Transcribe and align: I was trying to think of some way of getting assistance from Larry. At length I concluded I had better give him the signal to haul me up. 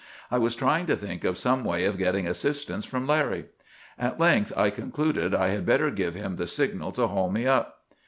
I 0.31 0.39
was 0.39 0.55
trying 0.55 0.87
to 0.87 0.95
think 0.95 1.23
of 1.23 1.37
some 1.37 1.63
way 1.63 1.85
of 1.85 1.95
getting 1.95 2.27
assistance 2.27 2.85
from 2.85 3.05
Larry. 3.05 3.45
At 3.99 4.19
length 4.19 4.51
I 4.57 4.71
concluded 4.71 5.35
I 5.35 5.49
had 5.49 5.63
better 5.63 5.91
give 5.91 6.15
him 6.15 6.37
the 6.37 6.47
signal 6.47 6.91
to 6.93 7.05
haul 7.05 7.29
me 7.29 7.45
up. 7.45 7.81